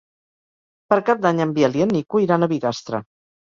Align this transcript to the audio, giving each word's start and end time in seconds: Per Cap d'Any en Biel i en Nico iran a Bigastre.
Per 0.93 0.97
Cap 1.09 1.21
d'Any 1.27 1.43
en 1.45 1.53
Biel 1.59 1.79
i 1.81 1.85
en 1.87 1.93
Nico 1.99 2.25
iran 2.25 2.43
a 2.43 2.51
Bigastre. 2.57 3.07